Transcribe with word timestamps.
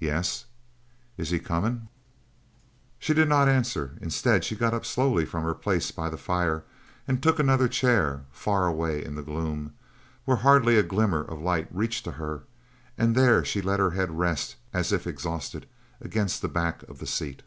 "Yes?" 0.00 0.44
"Is 1.16 1.30
he 1.30 1.38
comin'?" 1.38 1.88
She 2.98 3.14
did 3.14 3.26
not 3.26 3.48
answer. 3.48 3.96
Instead, 4.02 4.44
she 4.44 4.54
got 4.54 4.74
up 4.74 4.84
slowly 4.84 5.24
from 5.24 5.44
her 5.44 5.54
place 5.54 5.90
by 5.90 6.10
the 6.10 6.18
fire 6.18 6.64
and 7.08 7.22
took 7.22 7.38
another 7.38 7.68
chair, 7.68 8.26
far 8.32 8.66
away 8.66 9.02
in 9.02 9.14
the 9.14 9.22
gloom, 9.22 9.72
where 10.26 10.36
hardly 10.36 10.76
a 10.78 10.82
glimmer 10.82 11.22
of 11.22 11.40
light 11.40 11.68
reached 11.70 12.04
to 12.04 12.10
her 12.12 12.42
and 12.98 13.14
there 13.14 13.42
she 13.46 13.62
let 13.62 13.80
her 13.80 13.92
head 13.92 14.18
rest, 14.18 14.56
as 14.74 14.92
if 14.92 15.06
exhausted, 15.06 15.64
against 16.02 16.42
the 16.42 16.48
back 16.48 16.82
of 16.82 16.98
the 16.98 17.06
seat. 17.06 17.40